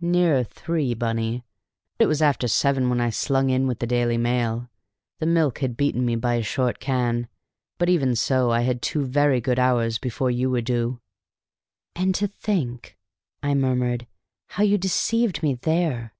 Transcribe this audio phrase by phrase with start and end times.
[0.00, 1.44] "Nearer three, Bunny.
[1.98, 4.70] It was after seven when I slung in with the Daily Mail.
[5.18, 7.28] The milk had beaten me by a short can.
[7.76, 11.02] But even so I had two very good hours before you were due."
[11.94, 12.96] "And to think,"
[13.42, 14.06] I murmured,
[14.46, 16.14] "how you deceived me there!"